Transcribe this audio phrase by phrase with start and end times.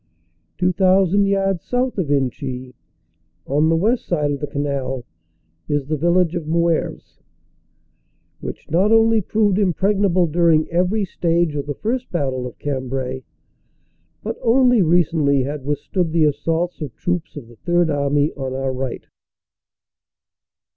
[0.57, 2.73] Two thousand yards south of Inchy,
[3.45, 5.05] on the west side of the canal,
[5.69, 7.19] is the vil lage of Moeuvres,
[8.39, 13.19] which not only proved impregnable during every stage of the first battle of Cambrai,
[14.23, 18.73] but only recently had withstood the assaults of troops of the Third Army on our
[18.73, 19.05] right.